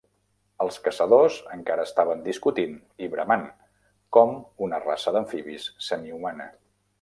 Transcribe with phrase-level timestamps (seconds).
[0.63, 2.73] Els caçadors encara estaven discutint
[3.09, 3.45] i bramant
[4.19, 4.33] com
[4.69, 6.51] una raça d'amfibis semihumana.